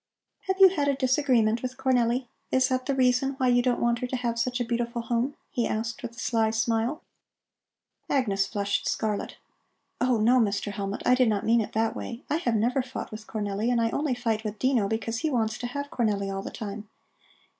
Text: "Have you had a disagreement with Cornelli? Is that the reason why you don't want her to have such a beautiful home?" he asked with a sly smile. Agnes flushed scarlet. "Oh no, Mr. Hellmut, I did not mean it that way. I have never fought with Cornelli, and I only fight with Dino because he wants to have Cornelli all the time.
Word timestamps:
"Have 0.47 0.59
you 0.59 0.69
had 0.69 0.87
a 0.87 0.95
disagreement 0.95 1.61
with 1.61 1.77
Cornelli? 1.77 2.25
Is 2.51 2.69
that 2.69 2.87
the 2.87 2.95
reason 2.95 3.33
why 3.37 3.49
you 3.49 3.61
don't 3.61 3.79
want 3.79 3.99
her 3.99 4.07
to 4.07 4.15
have 4.15 4.39
such 4.39 4.59
a 4.59 4.65
beautiful 4.65 5.03
home?" 5.03 5.35
he 5.51 5.67
asked 5.67 6.01
with 6.01 6.15
a 6.15 6.19
sly 6.19 6.49
smile. 6.49 7.03
Agnes 8.09 8.47
flushed 8.47 8.89
scarlet. 8.89 9.37
"Oh 9.99 10.17
no, 10.17 10.39
Mr. 10.39 10.71
Hellmut, 10.71 11.03
I 11.05 11.13
did 11.13 11.29
not 11.29 11.45
mean 11.45 11.61
it 11.61 11.73
that 11.73 11.95
way. 11.95 12.23
I 12.31 12.37
have 12.37 12.55
never 12.55 12.81
fought 12.81 13.11
with 13.11 13.27
Cornelli, 13.27 13.71
and 13.71 13.79
I 13.79 13.91
only 13.91 14.15
fight 14.15 14.43
with 14.43 14.57
Dino 14.57 14.87
because 14.87 15.19
he 15.19 15.29
wants 15.29 15.59
to 15.59 15.67
have 15.67 15.91
Cornelli 15.91 16.33
all 16.33 16.41
the 16.41 16.49
time. 16.49 16.89